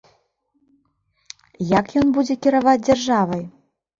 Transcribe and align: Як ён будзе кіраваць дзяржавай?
Як 1.79 1.87
ён 2.01 2.07
будзе 2.15 2.33
кіраваць 2.45 2.81
дзяржавай? 2.87 3.45